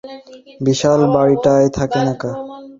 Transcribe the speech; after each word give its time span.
বিশাল 0.61 0.99
বাড়িটায় 1.13 1.67
থাকেন 1.77 2.05
একা। 2.13 2.31